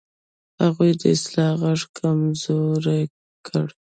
هغوی 0.61 0.91
د 1.01 1.03
اصلاح 1.15 1.53
غږ 1.61 1.81
کمزوری 1.97 3.01
کړ. 3.45 3.65